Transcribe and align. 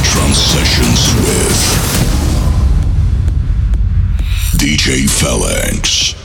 Trance 0.00 1.14
with 1.24 1.60
DJ 4.58 5.08
Phalanx. 5.08 6.21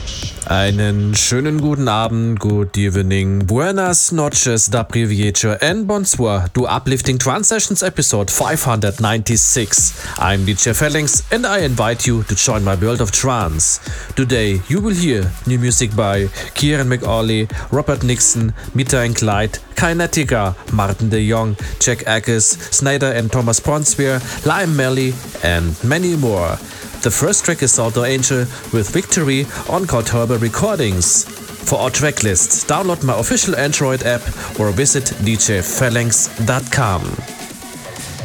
Einen 0.48 1.14
schönen 1.14 1.60
guten 1.60 1.88
Abend, 1.88 2.40
good 2.40 2.74
evening, 2.78 3.44
buenas 3.46 4.12
noches, 4.12 4.70
da 4.70 4.82
privilegia, 4.82 5.58
and 5.60 5.86
bonsoir 5.86 6.48
to 6.54 6.66
Uplifting 6.66 7.18
Trance 7.18 7.48
Sessions 7.48 7.82
episode 7.82 8.30
596. 8.30 9.92
I'm 10.18 10.46
DJ 10.46 10.72
Phalanx 10.72 11.22
and 11.30 11.44
I 11.44 11.66
invite 11.66 12.06
you 12.06 12.22
to 12.22 12.34
join 12.34 12.64
my 12.64 12.76
world 12.76 13.02
of 13.02 13.12
trance. 13.12 13.78
Today 14.16 14.62
you 14.68 14.80
will 14.80 14.94
hear 14.94 15.30
new 15.46 15.58
music 15.58 15.94
by 15.94 16.28
Ciaran 16.54 16.88
McAuley, 16.88 17.46
Robert 17.70 18.02
Nickson, 18.02 18.54
Metta 18.74 19.00
and 19.00 19.14
Glyde, 19.14 19.58
Kinetica, 19.76 20.54
Maarten 20.72 21.10
de 21.10 21.20
Jong, 21.20 21.56
Jak 21.78 22.06
Aggas, 22.06 22.56
Sneijder 22.72 23.14
and 23.14 23.30
Thomas 23.30 23.60
Bronzwaer, 23.60 24.18
Liam 24.44 24.74
Melly, 24.74 25.12
and 25.44 25.76
many 25.84 26.16
more. 26.16 26.56
The 27.02 27.12
first 27.12 27.44
track 27.44 27.62
is 27.62 27.70
Salto 27.70 28.02
Angel 28.02 28.40
with 28.72 28.90
Victory 28.90 29.42
on 29.68 29.84
Coldharbour 29.84 30.40
Recordings. 30.40 31.24
For 31.68 31.78
our 31.78 31.90
track 31.90 32.24
list, 32.24 32.66
download 32.66 33.04
my 33.04 33.16
official 33.16 33.54
Android 33.54 34.02
app 34.02 34.22
or 34.58 34.72
visit 34.72 35.04
djphalanx.com. 35.04 37.02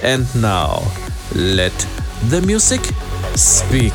And 0.02 0.42
now, 0.42 0.82
let 1.36 1.88
the 2.30 2.42
music 2.42 2.82
speak. 3.36 3.94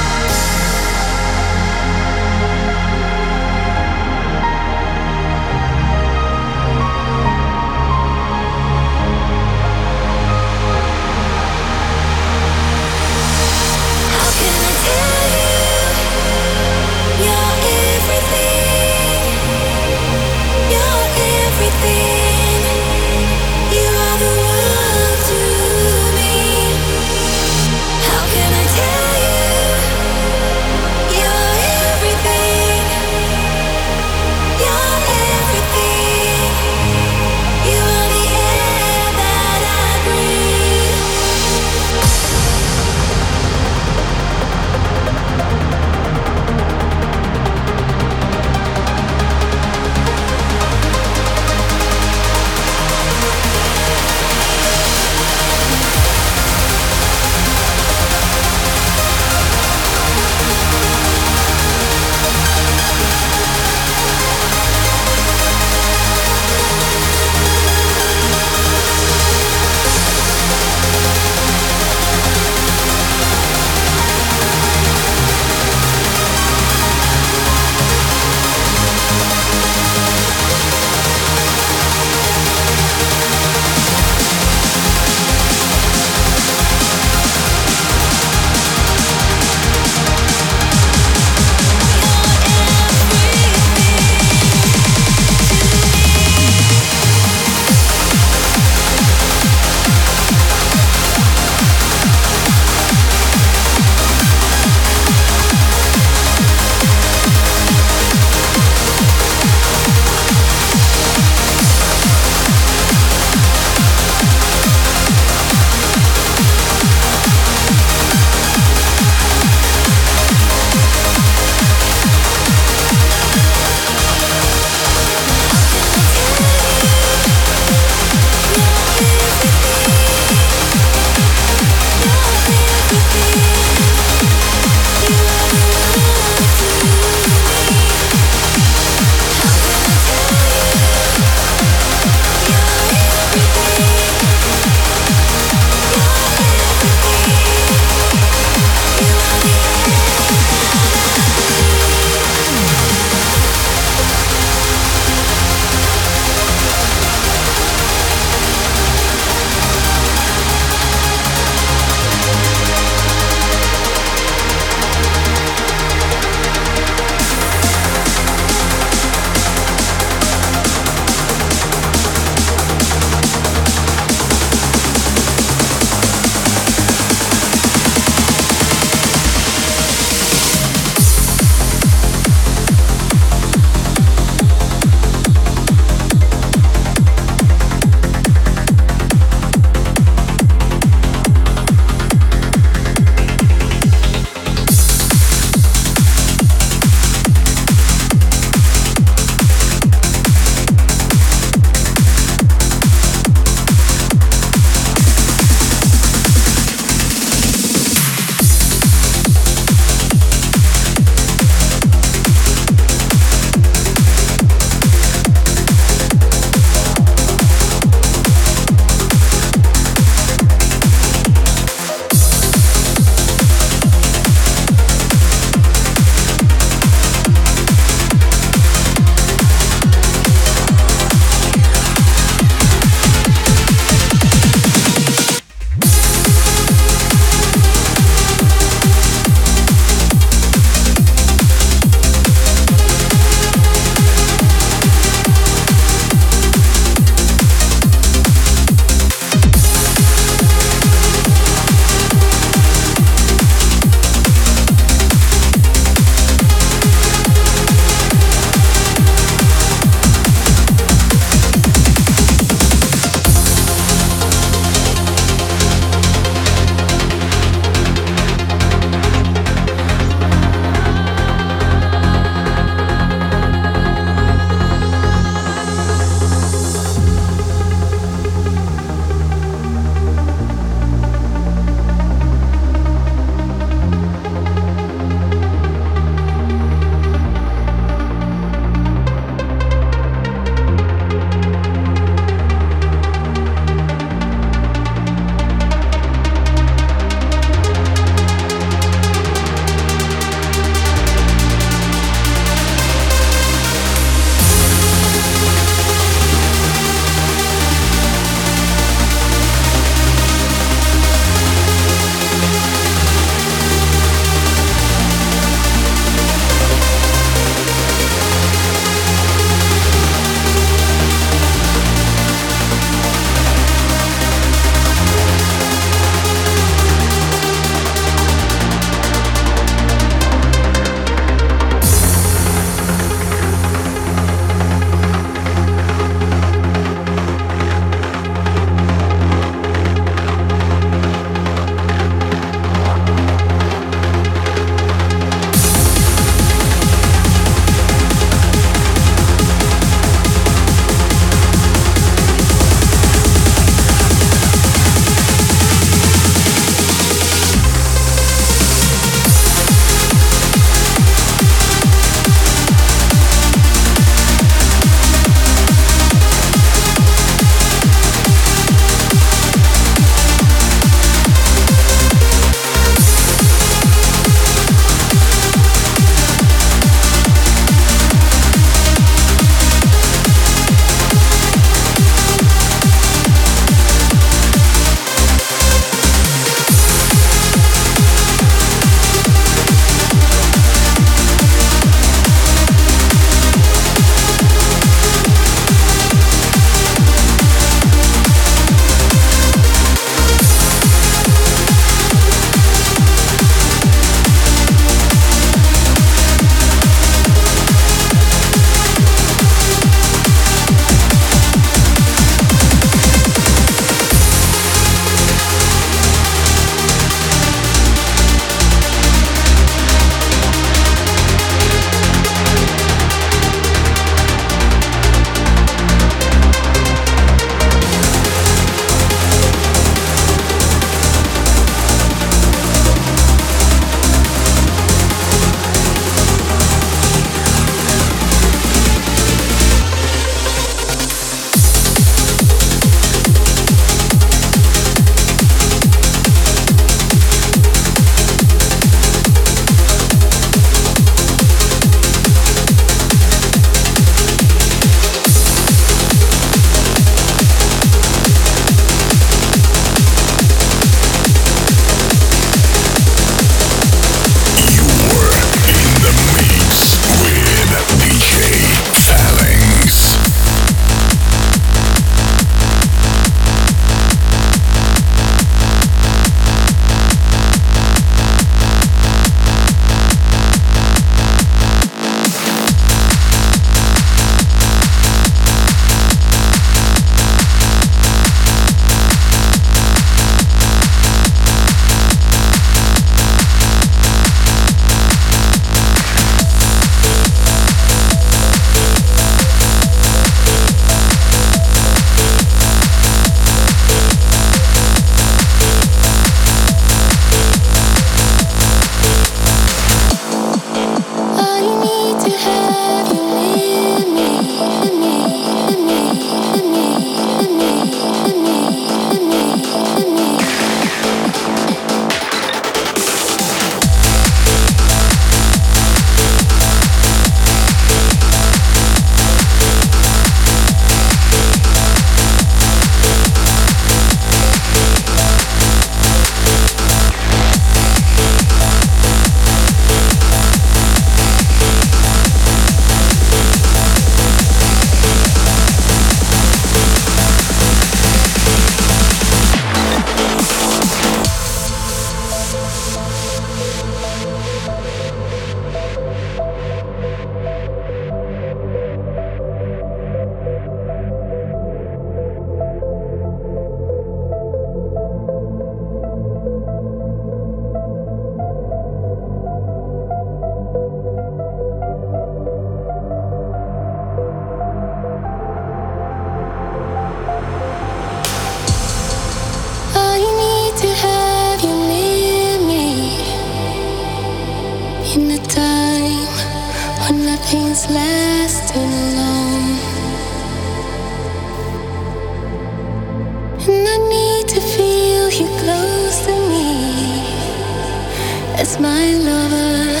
As 598.58 598.78
my 598.80 599.12
lover, 599.16 600.00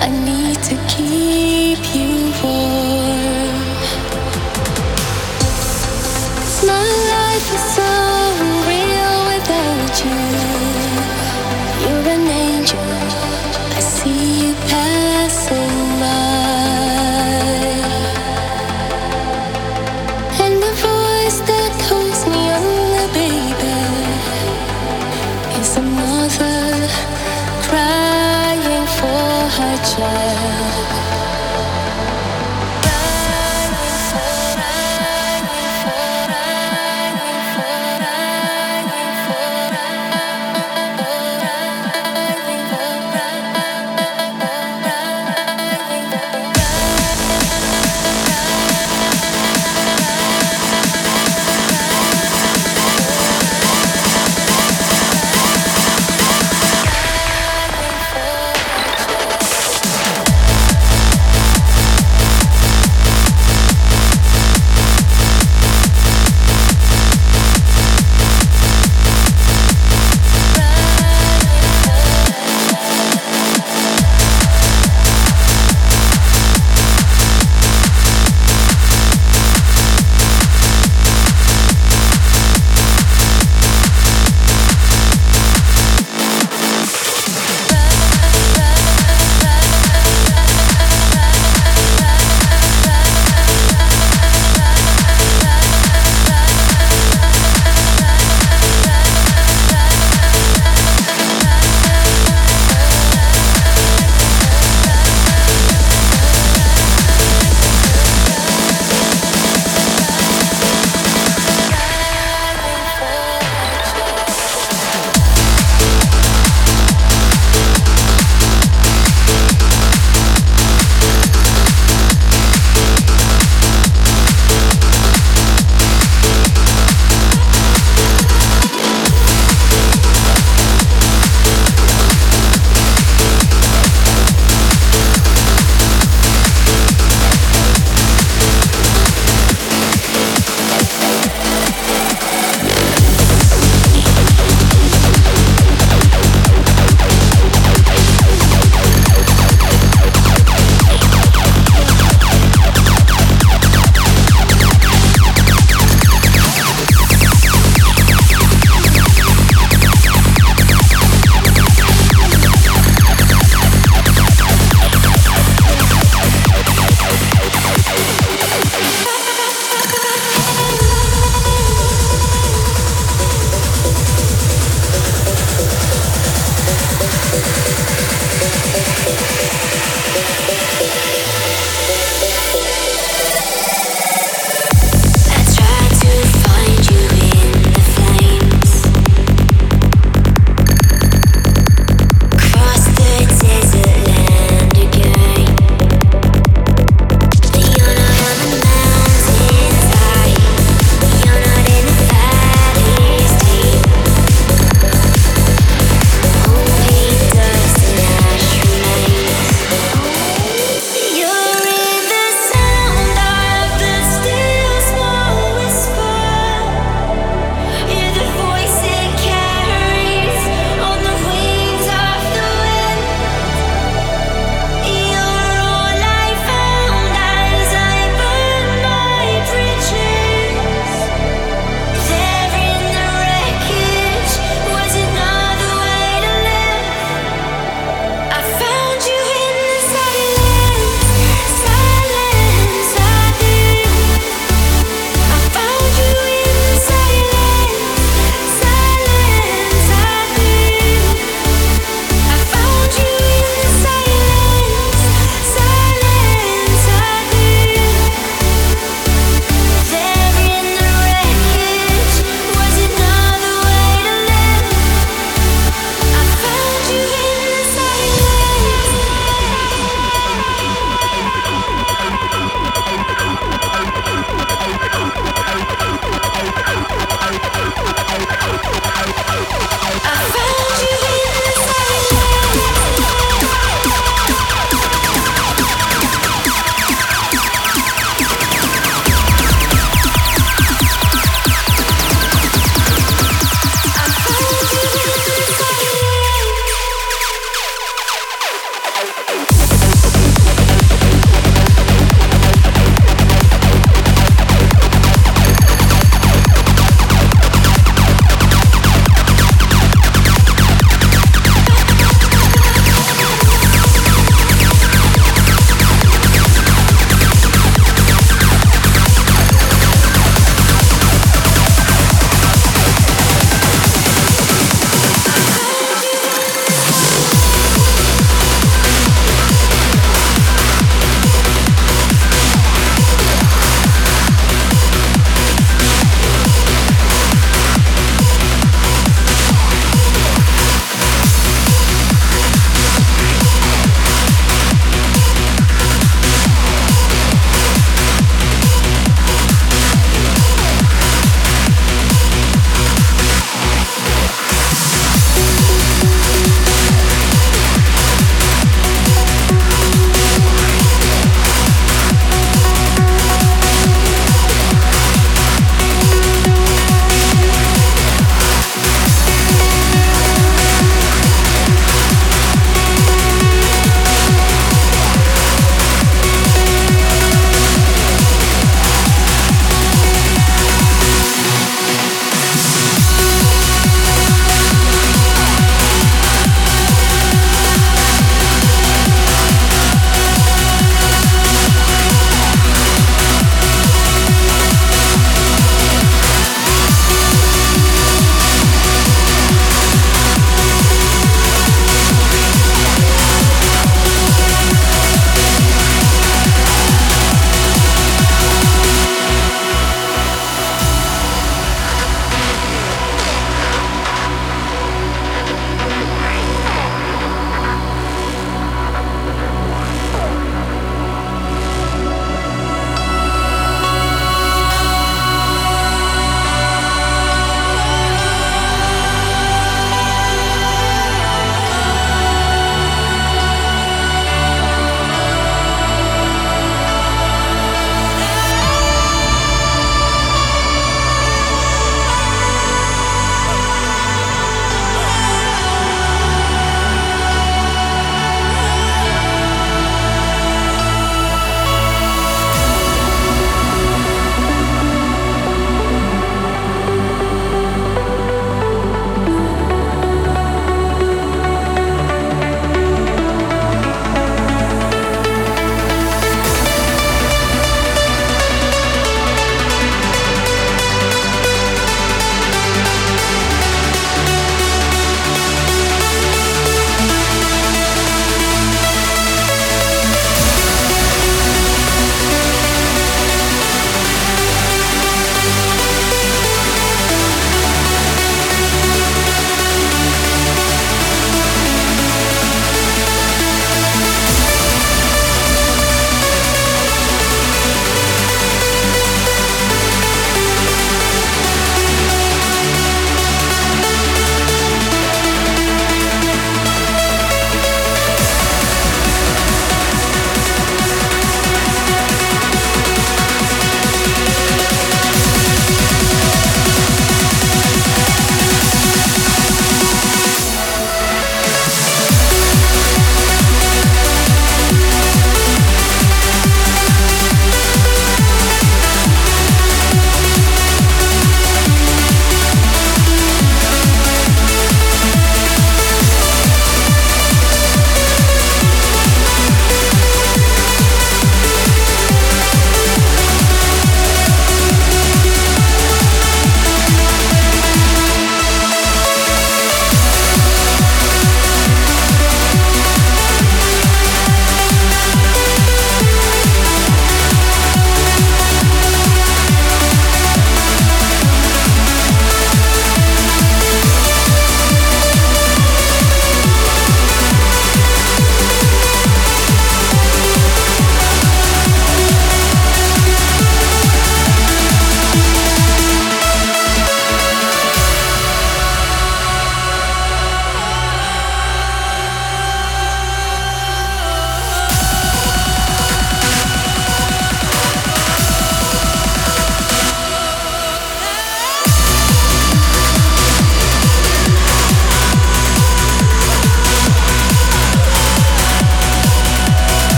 I 0.00 0.08
need 0.08 0.60
to 0.64 0.76
keep 0.88 1.55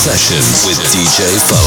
Sessions. 0.00 0.64
With 0.64 0.78
DJ 0.94 1.28
Phalanx. 1.44 1.59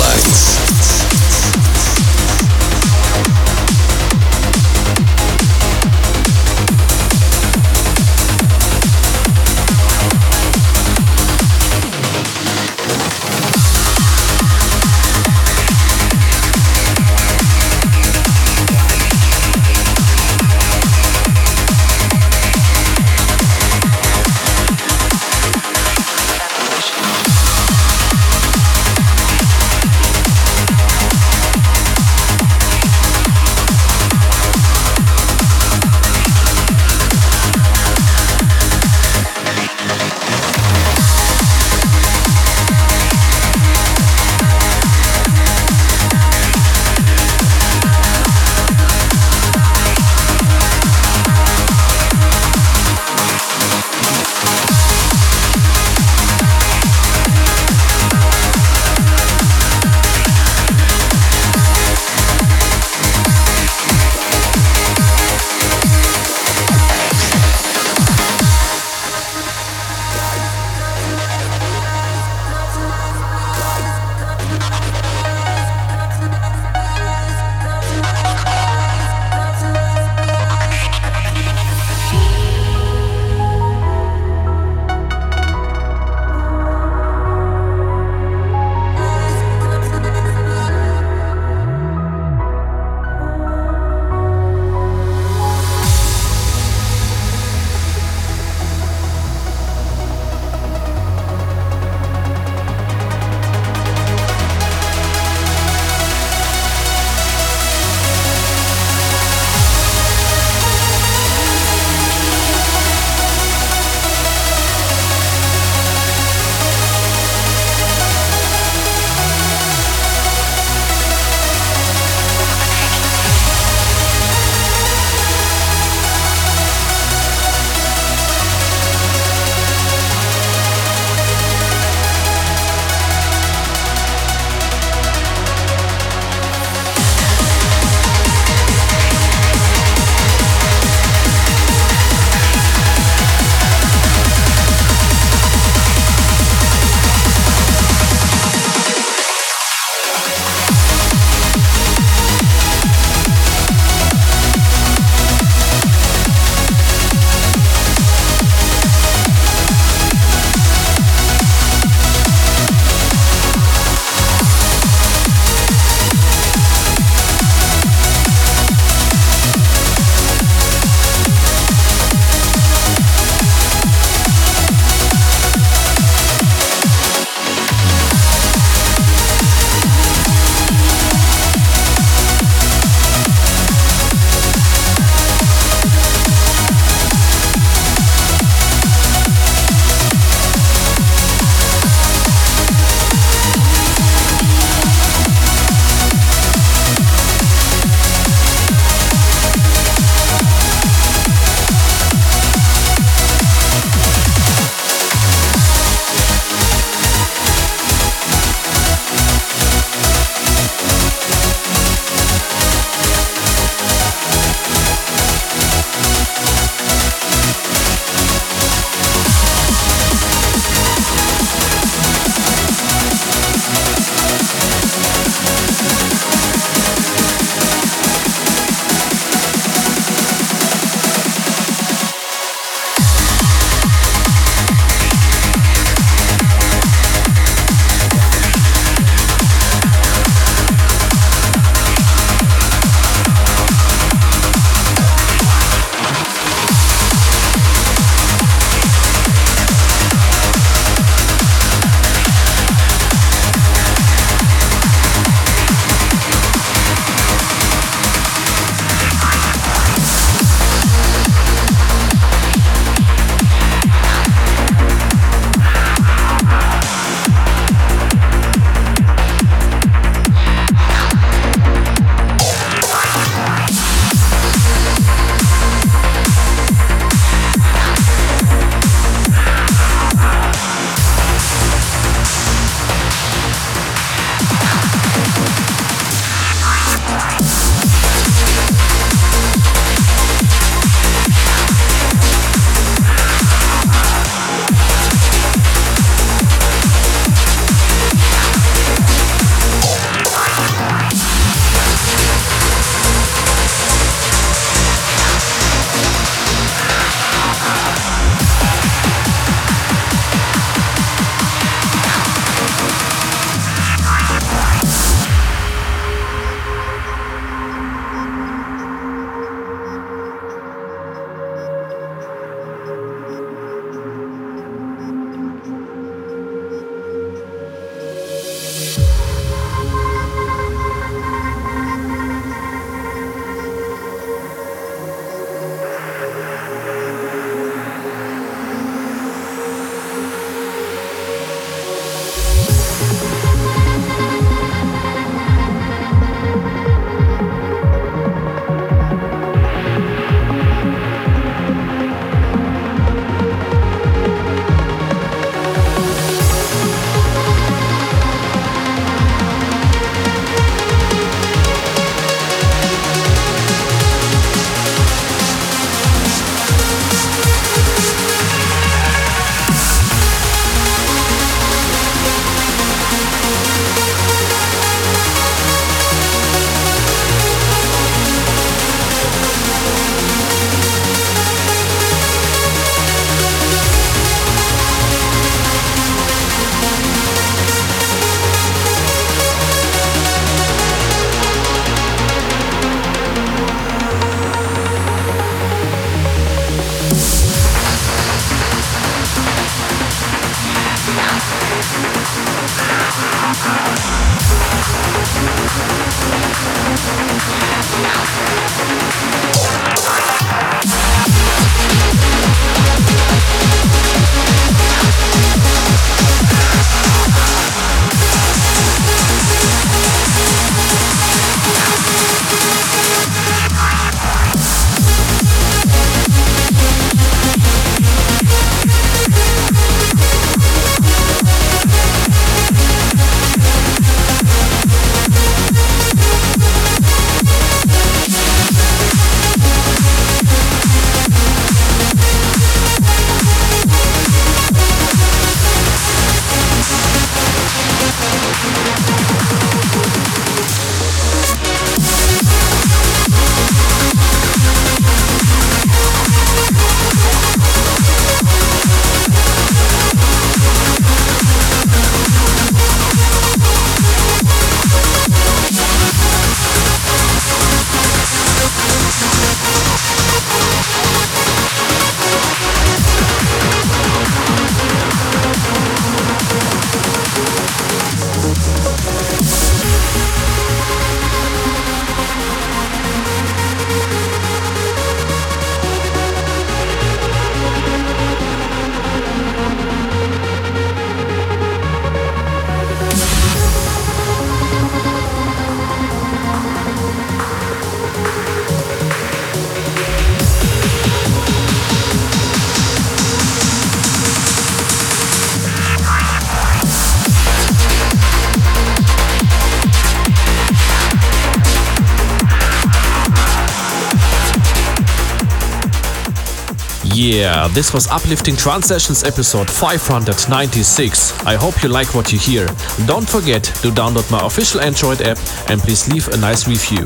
Yeah, 517.44 517.68
this 517.68 517.94
was 517.94 518.08
Uplifting 518.08 518.56
Trance 518.56 518.88
Sessions 518.88 519.26
episode 519.26 519.70
596. 519.70 521.44
I 521.46 521.56
hope 521.56 521.84
you 521.84 521.90
like 521.90 522.16
what 522.16 522.32
you 522.32 522.40
hear. 522.40 522.68
Don't 523.06 523.28
forget 523.28 523.66
to 523.84 523.92
download 523.92 524.32
my 524.32 524.48
official 524.48 524.80
Android 524.80 525.22
app 525.22 525.38
and 525.68 525.82
please 525.82 526.08
leave 526.08 526.26
a 526.30 526.38
nice 526.38 526.70
review. 526.70 527.04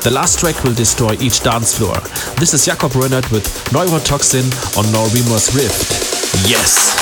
The 0.00 0.10
last 0.10 0.40
track 0.40 0.64
will 0.64 0.72
destroy 0.72 1.12
each 1.20 1.42
dance 1.42 1.76
floor. 1.76 2.00
This 2.40 2.54
is 2.54 2.64
Jakob 2.64 2.92
Rönert 2.92 3.30
with 3.30 3.44
Neurotoxin 3.74 4.48
on 4.78 4.90
No 4.90 5.04
Remorse 5.12 5.54
Rift. 5.54 6.48
Yes! 6.48 6.96